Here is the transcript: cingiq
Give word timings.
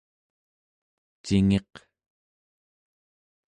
cingiq 1.25 1.73